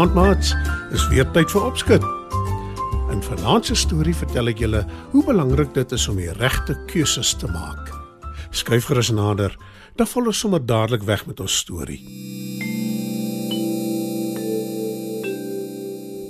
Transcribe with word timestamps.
Vanaand 0.00 0.16
maats, 0.16 0.54
is 0.96 1.02
weer 1.12 1.26
tyd 1.28 1.50
vir 1.52 1.64
opskud. 1.68 2.04
In 3.12 3.18
vanaand 3.20 3.66
se 3.68 3.74
storie 3.76 4.14
vertel 4.16 4.48
ek 4.48 4.62
julle 4.62 4.78
hoe 5.12 5.20
belangrik 5.26 5.74
dit 5.76 5.90
is 5.92 6.06
om 6.08 6.16
die 6.16 6.30
regte 6.38 6.72
keuses 6.88 7.34
te 7.36 7.50
maak. 7.52 7.90
Skryf 8.48 8.86
gerus 8.88 9.10
nader, 9.12 9.52
dan 10.00 10.08
val 10.08 10.30
ons 10.32 10.40
sommer 10.40 10.62
dadelik 10.64 11.04
weg 11.04 11.26
met 11.28 11.42
ons 11.44 11.52
storie. 11.52 11.98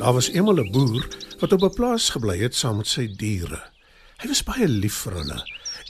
Daar 0.01 0.19
was 0.19 0.33
eendag 0.35 0.65
'n 0.65 0.73
boer 0.75 1.07
wat 1.39 1.53
op 1.55 1.63
'n 1.63 1.75
plaas 1.79 2.11
gebly 2.11 2.43
het 2.43 2.59
saam 2.59 2.83
met 2.83 2.91
sy 2.91 3.07
diere. 3.07 3.63
Hy 4.19 4.29
was 4.35 4.43
baie 4.43 4.67
lief 4.67 5.07
vir 5.07 5.13
hulle 5.13 5.39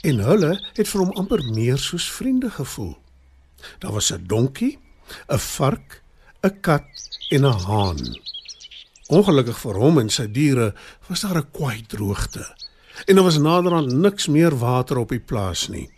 en 0.03 0.19
hulle 0.19 0.53
het 0.77 0.87
vir 0.87 1.01
hom 1.01 1.17
amper 1.17 1.41
meer 1.49 1.77
soos 1.77 2.05
vriende 2.11 2.49
gevoel. 2.49 2.95
Daar 3.79 3.93
was 3.97 4.13
'n 4.13 4.27
donkie, 4.27 4.77
'n 5.33 5.39
vark, 5.39 6.01
'n 6.43 6.59
kat 6.61 6.87
en 7.29 7.45
'n 7.45 7.59
haan. 7.67 8.01
Ongelukkig 9.07 9.59
vir 9.61 9.77
hom 9.77 9.99
en 10.01 10.09
sy 10.09 10.25
diere 10.25 10.73
was 11.07 11.21
daar 11.21 11.37
'n 11.37 11.51
kwaai 11.51 11.81
droogte 11.87 12.45
en 13.05 13.15
daar 13.15 13.23
was 13.23 13.37
naderhand 13.37 13.91
niks 13.93 14.27
meer 14.27 14.57
water 14.57 14.97
op 14.97 15.09
die 15.09 15.19
plaas 15.19 15.67
nie. 15.67 15.89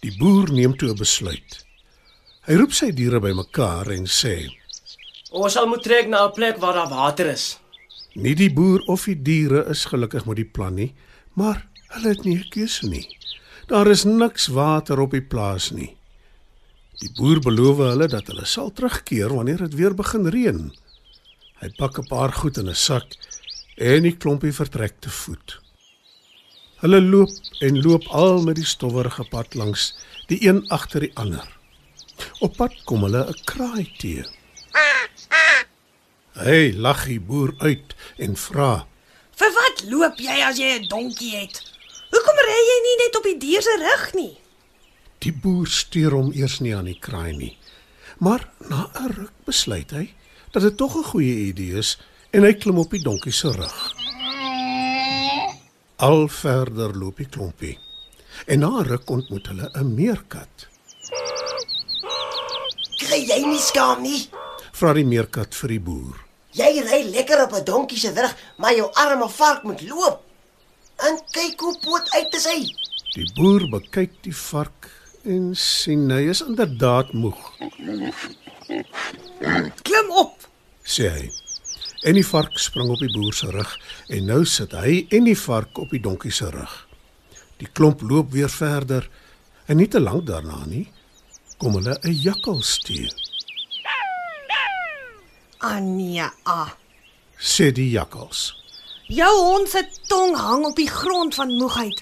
Die 0.00 0.16
boer 0.18 0.52
neem 0.52 0.76
toe 0.76 0.88
'n 0.90 0.96
besluit. 0.96 1.66
Hy 2.46 2.54
roep 2.54 2.72
sy 2.72 2.90
diere 2.92 3.20
bymekaar 3.20 3.90
en 3.90 4.06
sê: 4.06 4.48
Ons 5.30 5.52
sal 5.52 5.66
moet 5.66 5.82
trek 5.82 6.08
na 6.08 6.24
'n 6.24 6.32
plek 6.32 6.56
waar 6.56 6.74
daar 6.74 6.88
water 6.88 7.26
is. 7.26 7.58
"Nie 8.14 8.34
die 8.34 8.52
boer 8.52 8.80
of 8.86 9.04
die 9.04 9.22
diere 9.22 9.66
is 9.68 9.84
gelukkig 9.84 10.24
met 10.24 10.36
die 10.36 10.50
plan 10.56 10.74
nie, 10.74 10.94
maar 11.34 11.68
hulle 11.88 12.08
het 12.08 12.24
nie 12.24 12.36
'n 12.36 12.48
keuse 12.48 12.88
nie. 12.88 13.16
Daar 13.66 13.86
is 13.86 14.04
niks 14.04 14.46
water 14.46 15.00
op 15.00 15.10
die 15.10 15.22
plaas 15.22 15.70
nie." 15.70 15.99
Die 17.00 17.08
boer 17.16 17.38
beloof 17.40 17.78
hulle 17.80 18.06
dat 18.12 18.26
hulle 18.28 18.44
sal 18.44 18.68
terugkeer 18.76 19.32
wanneer 19.32 19.62
dit 19.64 19.76
weer 19.78 19.94
begin 19.96 20.26
reën. 20.34 20.58
Hy 21.60 21.68
pak 21.78 21.98
'n 21.98 22.08
paar 22.08 22.32
goed 22.32 22.58
in 22.60 22.68
'n 22.68 22.74
sak 22.74 23.16
en 23.76 24.02
die 24.02 24.16
klompie 24.16 24.52
vertrek 24.52 25.00
te 25.00 25.08
voet. 25.08 25.60
Hulle 26.82 27.00
loop 27.00 27.32
en 27.60 27.80
loop 27.82 28.04
al 28.08 28.42
met 28.42 28.56
die 28.56 28.64
stowwerige 28.64 29.24
pad 29.30 29.54
langs, 29.54 29.94
die 30.28 30.44
een 30.44 30.68
agter 30.68 31.00
die 31.00 31.16
ander. 31.16 31.48
Op 32.40 32.56
pad 32.56 32.76
kom 32.84 33.02
hulle 33.02 33.24
'n 33.28 33.44
kraai 33.44 33.88
te. 33.98 34.28
Hey, 36.32 36.72
lag 36.72 37.04
die 37.04 37.20
boer 37.20 37.54
uit 37.58 37.94
en 38.18 38.36
vra: 38.36 38.86
Vir 39.36 39.52
wat 39.52 39.84
loop 39.88 40.16
jy 40.18 40.36
as 40.48 40.58
jy 40.58 40.78
'n 40.78 40.88
donkie 40.88 41.36
het? 41.36 41.62
Hoekom 42.10 42.36
ry 42.44 42.60
jy 42.70 42.78
nie 42.86 42.96
net 43.04 43.16
op 43.16 43.24
die 43.24 43.38
dier 43.38 43.62
se 43.62 43.76
rug 43.80 44.14
nie? 44.14 44.36
Die 45.20 45.32
boer 45.36 45.68
steur 45.68 46.14
hom 46.16 46.30
eers 46.32 46.62
nie 46.64 46.70
aan 46.72 46.86
die 46.88 46.96
kraai 46.96 47.32
nie. 47.36 47.52
Maar 48.24 48.46
na 48.70 48.88
'n 49.00 49.12
ruk 49.16 49.36
besluit 49.44 49.90
hy 49.90 50.14
dat 50.52 50.62
dit 50.62 50.76
tog 50.76 50.96
'n 50.96 51.10
goeie 51.12 51.34
idee 51.52 51.76
is 51.78 51.98
en 52.32 52.42
hy 52.42 52.54
klim 52.54 52.78
op 52.78 52.90
die 52.90 53.02
donkie 53.02 53.32
se 53.32 53.52
rug. 53.52 53.94
Al 55.96 56.28
verder 56.28 56.96
loop 56.96 57.16
die 57.16 57.28
klompie. 57.28 57.78
En 58.46 58.58
na 58.58 58.68
'n 58.80 58.84
ruk 58.84 59.10
ontmoet 59.10 59.46
hulle 59.46 59.70
'n 59.74 59.94
meerkat. 59.94 60.68
Kry 62.96 63.20
jy 63.28 63.44
nie 63.44 63.60
skaam 63.60 64.02
nie? 64.02 64.28
Vra 64.72 64.92
die 64.92 65.04
meerkat 65.04 65.54
vir 65.54 65.68
die 65.68 65.80
boer. 65.80 66.16
Jy 66.52 66.80
ry 66.80 67.02
lekker 67.12 67.42
op 67.44 67.52
'n 67.52 67.64
donkie 67.64 67.98
se 67.98 68.12
rug, 68.12 68.36
maar 68.56 68.74
jou 68.74 68.88
arme 68.92 69.28
vark 69.28 69.62
moet 69.62 69.82
loop. 69.82 70.24
En 70.96 71.20
kyk 71.30 71.60
hoe 71.60 71.78
poot 71.78 72.10
uit 72.10 72.34
is 72.34 72.44
hy. 72.44 72.60
Die 73.14 73.32
boer 73.34 73.68
bekyk 73.68 74.22
die 74.22 74.36
vark 74.36 74.99
en 75.24 75.54
sien 75.54 76.10
hy 76.10 76.28
is 76.30 76.40
inderdaad 76.42 77.12
moeg, 77.12 77.40
Klim 79.82 80.10
op. 80.10 80.36
sê 80.84 81.08
hy. 81.10 81.30
En 82.08 82.16
die 82.16 82.24
vark 82.26 82.56
spring 82.58 82.88
op 82.90 83.00
die 83.02 83.10
boer 83.12 83.34
se 83.36 83.50
rug 83.52 83.74
en 84.08 84.24
nou 84.26 84.44
sit 84.48 84.72
hy 84.72 85.06
en 85.12 85.24
die 85.28 85.36
vark 85.38 85.78
op 85.78 85.90
die 85.92 86.00
donkie 86.00 86.32
se 86.32 86.48
rug. 86.50 86.86
Die 87.60 87.68
klomp 87.68 88.00
loop 88.00 88.32
weer 88.32 88.48
verder 88.48 89.08
en 89.68 89.76
nie 89.76 89.88
te 89.88 90.00
lank 90.00 90.24
daarna 90.26 90.64
nie 90.66 90.86
kom 91.60 91.76
hulle 91.76 91.98
'n 92.02 92.16
jakkals 92.16 92.78
teë. 92.86 93.10
Anja, 95.60 96.32
ah. 96.44 96.70
Sê 97.38 97.70
die 97.72 97.90
jakkals. 97.90 98.54
Jou 99.08 99.34
hond 99.44 99.68
se 99.68 99.82
tong 100.08 100.36
hang 100.36 100.64
op 100.64 100.76
die 100.76 100.88
grond 100.88 101.34
van 101.34 101.52
moegheid. 101.56 102.00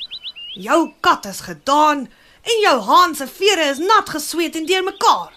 Jou 0.54 0.92
kat 1.00 1.26
is 1.26 1.40
gedaan 1.40 2.08
en 2.48 2.62
jou 2.64 2.78
haan 2.88 3.14
se 3.14 3.26
vere 3.26 3.69
is 3.72 3.81
nat 3.82 4.09
gesweet 4.09 4.56
en 4.56 4.66
deurmekaar. 4.66 5.32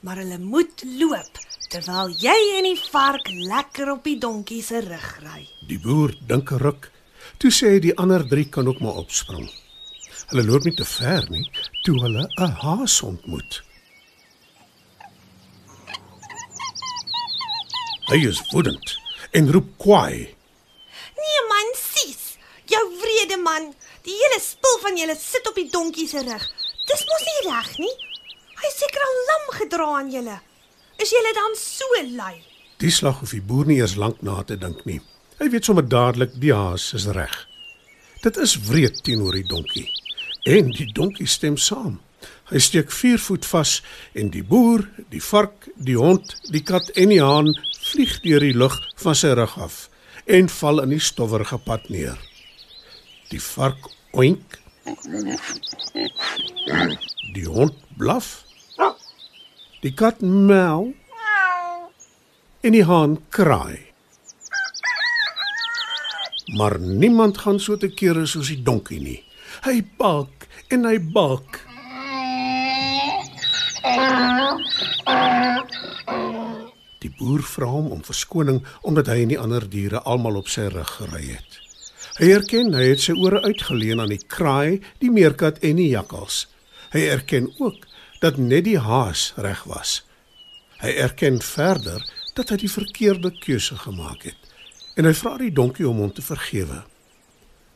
Maar 0.00 0.16
hulle 0.22 0.38
moet 0.38 0.84
loop 0.98 1.40
terwyl 1.72 2.10
jy 2.20 2.38
en 2.58 2.66
die 2.68 2.80
vark 2.90 3.28
lekker 3.32 3.94
op 3.94 4.04
die 4.04 4.18
donkie 4.20 4.60
se 4.64 4.82
rug 4.84 5.08
ry. 5.24 5.46
Die 5.68 5.80
boer 5.80 6.12
dink 6.28 6.52
'n 6.52 6.60
ruk. 6.60 6.90
Toe 7.38 7.50
sê 7.50 7.74
hy 7.74 7.80
die 7.80 7.96
ander 7.96 8.26
3 8.28 8.48
kan 8.50 8.68
ook 8.68 8.80
maar 8.80 9.00
opspring. 9.00 9.48
Hulle 10.28 10.44
loop 10.44 10.64
nie 10.64 10.74
te 10.76 10.84
ver 10.84 11.24
nie 11.30 11.50
toe 11.84 11.96
hulle 12.02 12.28
'n 12.36 12.52
haas 12.64 13.02
ontmoet. 13.02 13.62
Hy 18.10 18.18
is 18.28 18.42
woedend 18.52 18.98
en 19.32 19.52
roep 19.52 19.68
kwaai. 19.78 20.34
Nee 21.16 21.40
man, 21.48 21.68
sis. 21.74 22.36
Jou 22.66 22.84
wrede 23.00 23.36
man. 23.36 23.74
Die 24.02 24.14
hele 24.18 24.40
spul 24.42 24.80
van 24.82 24.96
julle 24.98 25.14
sit 25.18 25.46
op 25.46 25.58
die 25.58 25.68
donkie 25.70 26.08
se 26.10 26.22
rug. 26.26 26.46
Dis 26.88 27.04
mos 27.06 27.26
nie 27.28 27.42
reg 27.46 27.68
nie. 27.78 27.92
Hy 28.62 28.70
seker 28.74 29.04
al 29.04 29.20
lam 29.28 29.44
gedra 29.58 29.86
aan 29.98 30.10
julle. 30.10 30.38
Is 31.02 31.12
julle 31.14 31.30
dan 31.36 31.54
so 31.58 32.00
lui? 32.16 32.34
Die 32.82 32.90
slag 32.90 33.20
hoef 33.22 33.34
die 33.36 33.42
boer 33.46 33.68
nie 33.70 33.78
eers 33.78 33.94
lank 33.98 34.22
na 34.26 34.40
te 34.42 34.56
dink 34.58 34.82
nie. 34.88 34.98
Hy 35.38 35.48
weet 35.54 35.68
sommer 35.68 35.86
dadelik 35.86 36.34
die 36.42 36.50
haas 36.54 36.88
is 36.98 37.06
reg. 37.14 37.36
Dit 38.22 38.38
is 38.42 38.56
wreed 38.66 38.98
teenoor 39.06 39.38
die 39.38 39.46
donkie. 39.46 39.86
En 40.50 40.70
die 40.74 40.88
donkie 40.94 41.28
stem 41.30 41.56
saam. 41.58 42.00
Hy 42.50 42.58
steek 42.62 42.90
4 42.90 43.22
voet 43.22 43.46
vas 43.46 43.76
en 44.18 44.30
die 44.34 44.42
boer, 44.46 44.82
die 45.14 45.22
vark, 45.22 45.70
die 45.78 45.96
hond, 45.98 46.34
die 46.50 46.62
kat 46.66 46.90
en 46.98 47.14
die 47.14 47.22
haan 47.22 47.54
vlieg 47.92 48.18
deur 48.26 48.42
die 48.42 48.54
lug 48.54 48.76
van 49.02 49.18
sy 49.18 49.32
rug 49.38 49.54
af 49.62 49.86
en 50.30 50.46
val 50.48 50.82
in 50.84 50.92
die 50.94 51.02
stowwerige 51.02 51.58
pad 51.64 51.88
neer. 51.90 52.18
Die 53.32 53.40
vark 53.40 53.86
oink. 54.12 54.58
Die 57.32 57.46
hond 57.48 57.78
blaf. 57.96 58.42
Die 59.80 59.94
kat 59.96 60.20
mel. 60.20 60.92
En 62.60 62.76
die 62.76 62.84
haan 62.84 63.16
kraai. 63.32 63.80
Maar 66.58 66.76
niemand 66.78 67.38
gaan 67.38 67.60
so 67.60 67.80
te 67.80 67.88
kere 67.88 68.26
soos 68.28 68.52
die 68.52 68.60
donkie 68.62 69.00
nie. 69.00 69.18
Hy 69.64 69.80
balk 69.96 70.46
en 70.68 70.84
hy 70.84 70.98
balk. 71.00 71.62
Die 77.02 77.10
boer 77.16 77.42
vra 77.48 77.72
hom 77.72 77.90
om 77.96 78.04
verskoning 78.04 78.60
omdat 78.84 79.08
hy 79.08 79.22
en 79.24 79.32
die 79.32 79.40
ander 79.40 79.64
diere 79.64 80.04
almal 80.04 80.42
op 80.44 80.52
sy 80.52 80.68
rug 80.68 80.98
gery 81.00 81.30
het. 81.32 81.62
Hy 82.22 82.28
erken 82.30 82.68
hy 82.70 82.84
het 82.92 83.00
sy 83.02 83.16
ore 83.18 83.40
uitgeleen 83.42 83.98
aan 83.98 84.12
die 84.12 84.22
kraai, 84.30 84.78
die 85.02 85.10
meerkat 85.10 85.56
en 85.66 85.80
die 85.80 85.88
jakkals. 85.90 86.44
Hy 86.94 87.00
erken 87.10 87.48
ook 87.58 87.88
dat 88.22 88.38
net 88.38 88.62
die 88.68 88.78
haas 88.78 89.32
reg 89.42 89.64
was. 89.66 90.04
Hy 90.78 90.92
erken 91.02 91.40
verder 91.42 91.98
dat 92.38 92.54
hy 92.54 92.60
die 92.62 92.70
verkeerde 92.70 93.32
keuse 93.42 93.74
gemaak 93.74 94.22
het 94.30 94.38
en 94.94 95.08
hy 95.08 95.14
vra 95.18 95.34
die 95.40 95.50
donkie 95.50 95.88
om 95.88 95.98
hom 95.98 96.14
te 96.14 96.22
vergewe. 96.22 96.84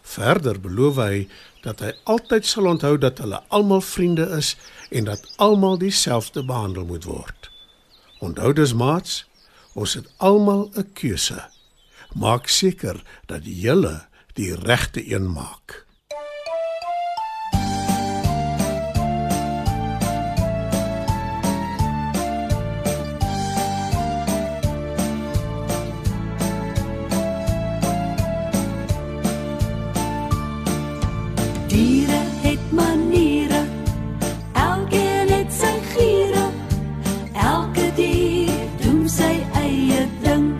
Verder 0.07 0.61
beloof 0.63 1.03
hy 1.03 1.27
dat 1.65 1.83
hy 1.83 1.91
altyd 2.07 2.47
sal 2.47 2.71
onthou 2.71 2.95
dat 3.03 3.19
hulle 3.25 3.43
almal 3.51 3.83
vriende 3.83 4.31
is 4.37 4.55
en 4.95 5.11
dat 5.11 5.27
almal 5.43 5.75
dieselfde 5.83 6.47
behandel 6.47 6.87
moet 6.87 7.09
word. 7.09 7.51
Onthou 8.23 8.53
dus 8.55 8.77
maats, 8.79 9.25
ons 9.75 9.99
het 9.99 10.07
almal 10.23 10.71
'n 10.77 10.93
keuse. 10.95 11.51
Maak 12.15 12.47
seker 12.47 13.03
dat 13.27 13.43
jy 13.43 13.75
die 14.37 14.55
regte 14.55 15.13
een 15.13 15.33
maak. 15.33 15.87
Diere 31.67 32.21
het 32.41 32.73
maniere. 32.73 33.65
Elkeen 34.53 35.29
het 35.29 35.53
sy 35.53 35.73
giere. 35.95 36.49
Elke 37.33 37.89
dier 37.95 38.69
doen 38.85 39.09
sy 39.09 39.33
eie 39.55 40.05
ding. 40.21 40.53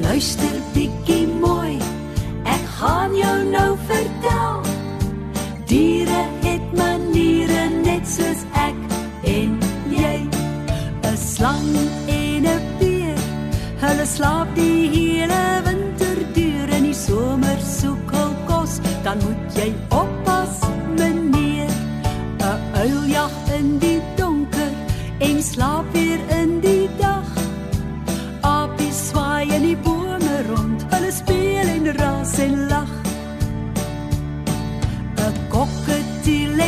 Luister 0.00 0.59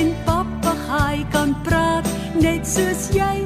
en 0.03 0.11
papegaai 0.27 1.19
kan 1.35 1.55
praat 1.67 2.07
net 2.45 2.67
soos 2.75 3.03
jy. 3.19 3.37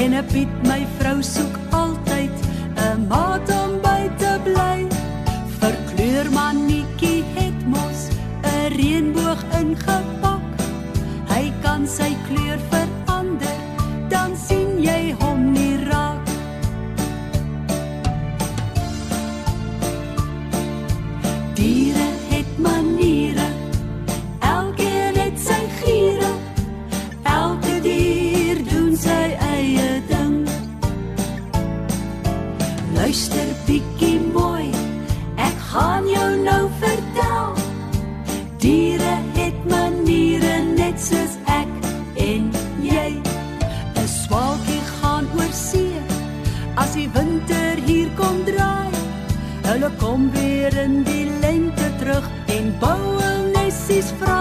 En 0.00 0.10
'n 0.14 0.26
Piet 0.32 0.54
my 0.70 0.82
vrou 0.98 1.18
soek 1.34 1.54
altyd 1.82 2.34
'n 2.88 3.06
maat 3.10 3.48
om 3.62 3.72
by 3.86 4.02
te 4.22 4.32
bly. 4.46 4.78
Verkleur 5.60 6.26
manetjie 6.38 7.20
het 7.38 7.58
mos 7.72 8.00
'n 8.42 8.66
reënboog 8.78 9.40
ingepak. 9.60 10.44
Hy 11.32 11.44
kan 11.64 11.82
sy 11.96 12.10
kleur 12.26 12.47
Luister 33.08 33.46
bietjie 33.64 34.18
mooi, 34.34 34.66
ek 35.40 35.60
gaan 35.70 36.04
jou 36.12 36.26
nou 36.42 36.66
vertel. 36.76 37.54
Diere 38.60 39.14
het 39.32 39.62
maniere 39.70 40.58
net 40.74 41.00
soos 41.00 41.38
ek 41.48 41.88
en 42.20 42.50
jy. 42.84 43.16
'n 43.96 44.08
Swaalkie 44.12 44.84
gaan 44.98 45.24
oor 45.38 45.54
see 45.56 45.96
as 46.76 46.92
die 47.00 47.08
winter 47.16 47.80
hier 47.88 48.12
kom 48.20 48.44
draai. 48.44 48.92
Hulle 49.70 49.90
kom 50.04 50.28
weer 50.36 50.76
in 50.76 51.00
die 51.08 51.24
lente 51.40 51.88
terug 52.04 52.28
en 52.58 52.76
bou 52.76 53.00
hul 53.22 53.40
nesies 53.56 54.12
vry. 54.20 54.37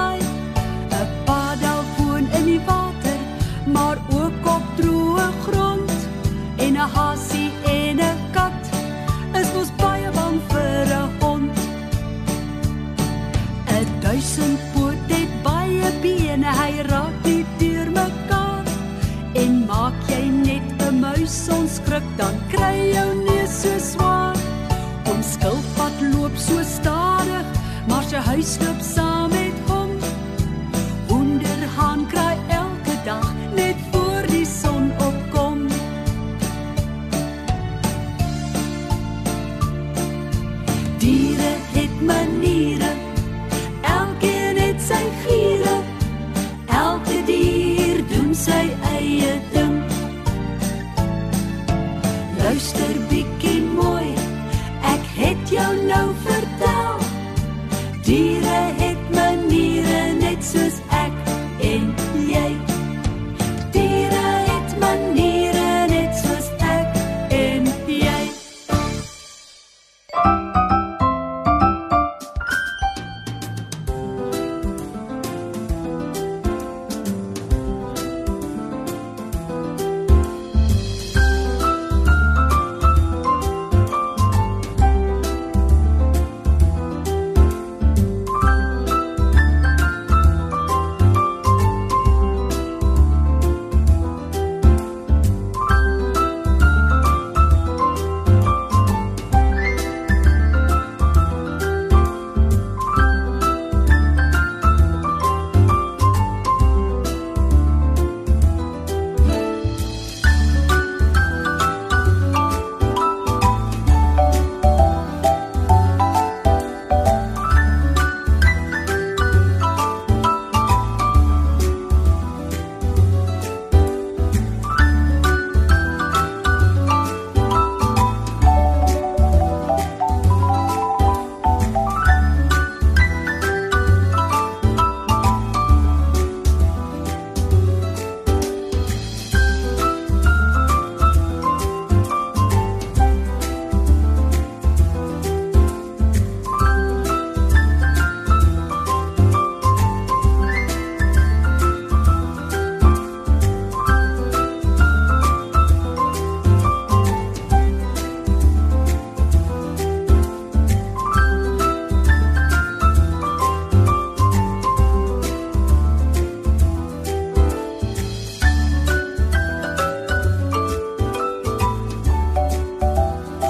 Hy 16.53 16.81
raak 16.89 17.15
nie 17.25 17.45
deur 17.59 17.89
mekaar. 17.91 18.65
En 19.35 19.65
maak 19.65 19.97
jy 20.09 20.23
net 20.29 20.81
'n 20.89 20.99
muis 20.99 21.37
onskrik, 21.49 22.07
dan 22.17 22.35
kry 22.51 22.93
jou 22.93 23.09
neus 23.25 23.61
so 23.61 23.73
swaar. 23.79 24.37
Ons 25.11 25.33
skilpad 25.33 25.95
loop 26.13 26.35
so 26.37 26.63
stadig, 26.63 27.47
maar 27.87 28.03
sy 28.03 28.19
huis 28.31 28.57
loop 28.61 28.81
saam 28.81 29.06